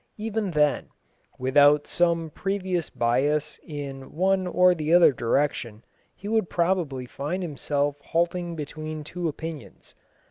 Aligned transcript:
Even 0.17 0.49
then, 0.49 0.89
without 1.37 1.85
some 1.85 2.31
previous 2.31 2.89
bias 2.89 3.59
in 3.63 4.11
one 4.11 4.47
or 4.47 4.73
the 4.73 4.91
other 4.95 5.13
direction, 5.13 5.85
he 6.15 6.27
would 6.27 6.49
probably 6.49 7.05
find 7.05 7.43
himself 7.43 8.01
halting 8.01 8.55
between 8.55 9.03
two 9.03 9.27
opinions. 9.27 9.93